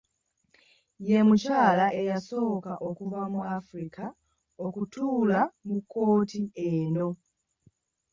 Ye 1.07 1.17
mukyala 1.27 1.85
eyasooka 2.01 2.71
okuva 2.87 3.21
mu 3.33 3.41
Africa 3.57 4.03
okutuula 4.65 5.39
mu 5.67 5.77
kkooti 5.81 6.39
eno. 6.69 7.07